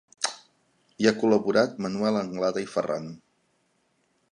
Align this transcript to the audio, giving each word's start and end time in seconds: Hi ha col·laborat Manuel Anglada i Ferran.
Hi 1.03 1.09
ha 1.09 1.13
col·laborat 1.23 1.77
Manuel 1.87 2.19
Anglada 2.23 2.65
i 2.67 2.69
Ferran. 2.77 3.09